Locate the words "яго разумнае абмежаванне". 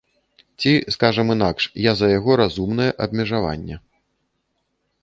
2.17-3.75